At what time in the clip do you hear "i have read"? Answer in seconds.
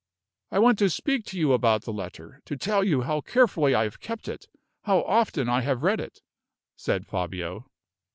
5.47-5.99